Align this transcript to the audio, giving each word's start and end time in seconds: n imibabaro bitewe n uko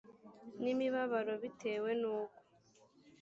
n 0.61 0.63
imibabaro 0.73 1.33
bitewe 1.43 1.89
n 2.01 2.03
uko 2.17 2.39